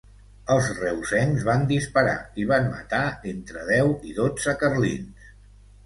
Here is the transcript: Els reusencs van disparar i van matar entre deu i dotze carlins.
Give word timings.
Els 0.53 0.69
reusencs 0.77 1.45
van 1.51 1.67
disparar 1.73 2.17
i 2.43 2.47
van 2.55 2.67
matar 2.73 3.05
entre 3.35 3.71
deu 3.71 3.97
i 4.13 4.19
dotze 4.25 4.61
carlins. 4.65 5.33